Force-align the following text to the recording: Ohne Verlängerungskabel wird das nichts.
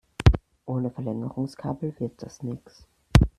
Ohne 0.65 0.89
Verlängerungskabel 0.89 1.93
wird 1.99 2.23
das 2.23 2.41
nichts. 2.41 2.87